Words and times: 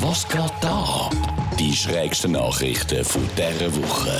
Was 0.00 0.26
geht 0.28 0.52
da? 0.60 1.08
Die 1.58 1.72
schrägsten 1.72 2.32
Nachrichten 2.32 3.04
von 3.04 3.22
dieser 3.36 3.74
Woche. 3.76 4.10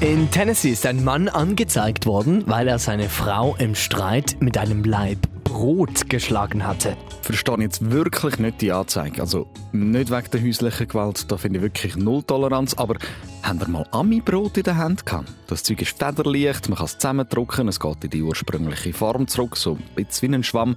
In 0.00 0.30
Tennessee 0.30 0.70
ist 0.70 0.84
ein 0.84 1.02
Mann 1.04 1.28
angezeigt 1.28 2.06
worden, 2.06 2.44
weil 2.46 2.68
er 2.68 2.78
seine 2.78 3.08
Frau 3.08 3.56
im 3.58 3.74
Streit 3.74 4.36
mit 4.40 4.58
einem 4.58 4.84
Laib 4.84 5.18
Brot 5.44 6.10
geschlagen 6.10 6.66
hatte. 6.66 6.96
Verstehe 7.22 7.56
jetzt 7.60 7.90
wirklich 7.90 8.38
nicht 8.38 8.60
die 8.60 8.72
Anzeige. 8.72 9.20
Also 9.20 9.46
nicht 9.72 10.10
wegen 10.10 10.30
der 10.32 10.42
häuslichen 10.42 10.88
Gewalt, 10.88 11.30
da 11.30 11.36
finde 11.36 11.58
ich 11.58 11.62
wirklich 11.62 11.96
null 11.96 12.22
Toleranz. 12.22 12.74
Aber 12.74 12.96
haben 13.42 13.60
wir 13.60 13.68
mal 13.68 13.86
Ami-Brot 13.90 14.58
in 14.58 14.64
der 14.64 14.76
Hand 14.76 15.06
gehabt? 15.06 15.32
Das 15.46 15.62
Zeug 15.62 15.80
ist 15.82 15.98
federleicht, 15.98 16.68
man 16.68 16.78
kann 16.78 16.86
es 16.86 16.98
zusammendrücken, 16.98 17.68
es 17.68 17.80
geht 17.80 18.04
in 18.04 18.10
die 18.10 18.22
ursprüngliche 18.22 18.92
Form 18.92 19.28
zurück, 19.28 19.56
so 19.56 19.72
ein 19.72 19.82
bisschen 19.94 20.32
wie 20.32 20.36
ein 20.36 20.44
Schwamm. 20.44 20.76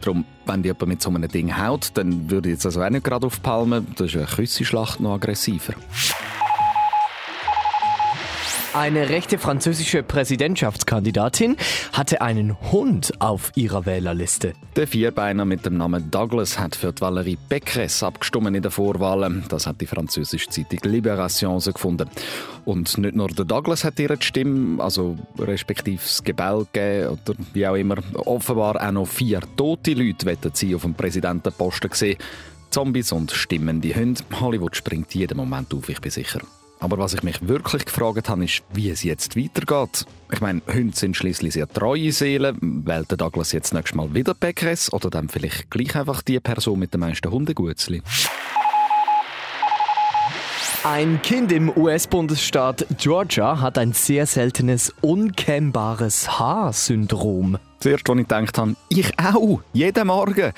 Darum, 0.00 0.24
wenn 0.46 0.62
die 0.62 0.68
jemand 0.68 0.86
mit 0.86 1.02
so 1.02 1.10
einem 1.10 1.28
Ding 1.28 1.56
haut, 1.56 1.90
dann 1.94 2.30
würde 2.30 2.48
ich 2.48 2.54
jetzt 2.54 2.66
also 2.66 2.82
auch 2.82 2.90
nicht 2.90 3.04
gerade 3.04 3.26
aufpalmen. 3.26 3.86
Das 3.96 4.08
ist 4.08 4.16
eine 4.16 4.26
Küssenschlacht 4.26 5.00
noch 5.00 5.14
aggressiver. 5.14 5.74
Eine 8.72 9.08
rechte 9.08 9.36
französische 9.36 10.04
Präsidentschaftskandidatin 10.04 11.56
hatte 11.92 12.20
einen 12.20 12.56
Hund 12.70 13.12
auf 13.18 13.50
ihrer 13.56 13.84
Wählerliste. 13.84 14.52
Der 14.76 14.86
Vierbeiner 14.86 15.44
mit 15.44 15.66
dem 15.66 15.76
Namen 15.76 16.08
Douglas 16.12 16.56
hat 16.56 16.76
für 16.76 16.92
die 16.92 17.00
Valerie 17.00 17.36
Pécresse 17.48 18.06
abgestimmt 18.06 18.54
in 18.54 18.62
der 18.62 18.70
Vorwahl. 18.70 19.42
Das 19.48 19.66
hat 19.66 19.80
die 19.80 19.86
französische 19.86 20.48
Zeitung 20.50 20.78
Libération 20.84 21.60
gefunden. 21.72 22.08
Und 22.64 22.96
nicht 22.96 23.16
nur 23.16 23.26
der 23.28 23.44
Douglas 23.44 23.82
hat 23.82 23.98
ihre 23.98 24.22
Stimme, 24.22 24.80
also 24.80 25.18
respektive 25.36 26.00
das 26.00 26.22
Gebell 26.22 26.64
gegeben 26.72 27.08
oder 27.08 27.34
wie 27.52 27.66
auch 27.66 27.74
immer. 27.74 27.96
Offenbar 28.14 28.80
auch 28.80 28.92
noch 28.92 29.08
vier 29.08 29.40
tote 29.56 29.94
Leute 29.94 30.26
wollen 30.26 30.54
sie 30.54 30.76
auf 30.76 30.82
dem 30.82 30.94
Präsidentenposten 30.94 31.90
sehen. 31.92 32.18
Zombies 32.70 33.10
und 33.10 33.32
stimmende 33.32 33.92
Hunde. 33.92 34.22
Hollywood 34.40 34.76
springt 34.76 35.12
jeden 35.12 35.36
Moment 35.36 35.74
auf, 35.74 35.88
ich 35.88 36.00
bin 36.00 36.12
sicher. 36.12 36.40
Aber 36.80 36.96
was 36.96 37.12
ich 37.12 37.22
mich 37.22 37.46
wirklich 37.46 37.84
gefragt 37.84 38.30
habe, 38.30 38.44
ist, 38.44 38.62
wie 38.72 38.88
es 38.88 39.02
jetzt 39.02 39.36
weitergeht. 39.36 40.06
Ich 40.32 40.40
meine, 40.40 40.62
Hunde 40.66 40.96
sind 40.96 41.14
schließlich 41.14 41.52
sehr 41.52 41.68
treue 41.68 42.10
Seelen. 42.10 42.86
Wählt 42.86 43.10
der 43.10 43.18
Douglas 43.18 43.52
jetzt 43.52 43.74
nächstes 43.74 43.94
Mal 43.94 44.14
wieder 44.14 44.32
Päckres 44.32 44.90
oder 44.90 45.10
dann 45.10 45.28
vielleicht 45.28 45.70
gleich 45.70 45.94
einfach 45.94 46.22
die 46.22 46.40
Person 46.40 46.78
mit 46.78 46.94
den 46.94 47.00
meisten 47.00 47.30
Hundegutzli? 47.30 48.02
Ein 50.82 51.20
Kind 51.20 51.52
im 51.52 51.76
US-Bundesstaat 51.76 52.86
Georgia 52.96 53.60
hat 53.60 53.76
ein 53.76 53.92
sehr 53.92 54.24
seltenes 54.24 54.94
unkennbares 55.02 56.38
Haarsyndrom. 56.38 57.58
Zuerst, 57.80 58.08
als 58.08 58.18
ich 58.18 58.28
gedacht 58.28 58.56
habe, 58.56 58.76
ich 58.88 59.18
auch, 59.18 59.60
jeden 59.74 60.06
Morgen. 60.06 60.52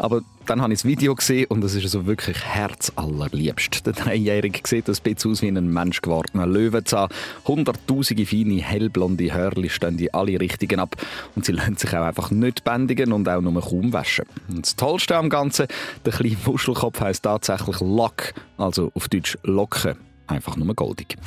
Aber 0.00 0.22
dann 0.46 0.62
habe 0.62 0.72
ich 0.72 0.78
das 0.78 0.86
Video 0.86 1.14
gesehen 1.14 1.44
und 1.50 1.62
es 1.62 1.74
ist 1.74 1.90
so 1.90 2.06
wirklich 2.06 2.42
herzallerliebst. 2.42 3.84
Der 3.84 3.92
Dreijährige 3.92 4.60
sieht 4.66 4.88
ein 4.88 4.96
bisschen 5.02 5.30
aus 5.30 5.42
wie 5.42 5.48
ein 5.48 5.70
menschgewordener 5.70 6.46
Löwenzahn. 6.46 7.10
Hunderttausende 7.46 8.24
feine, 8.24 8.62
hellblonde 8.62 9.34
Hörli 9.34 9.68
stehen 9.68 9.98
in 9.98 10.08
alle 10.14 10.40
Richtungen 10.40 10.80
ab 10.80 10.96
und 11.36 11.44
sie 11.44 11.52
lassen 11.52 11.76
sich 11.76 11.94
auch 11.94 12.06
einfach 12.06 12.30
nicht 12.30 12.64
bändigen 12.64 13.12
und 13.12 13.28
auch 13.28 13.42
nur 13.42 13.60
kaum 13.60 13.92
waschen. 13.92 14.24
Und 14.48 14.64
das 14.64 14.74
Tollste 14.74 15.18
am 15.18 15.28
Ganzen, 15.28 15.66
der 16.06 16.14
kleine 16.14 16.36
Muschelkopf 16.46 16.98
heisst 16.98 17.24
tatsächlich 17.24 17.80
Lock, 17.80 18.32
also 18.56 18.90
auf 18.94 19.06
Deutsch 19.10 19.36
Locken. 19.42 19.96
Einfach 20.26 20.56
nur 20.56 20.74
goldig. 20.74 21.18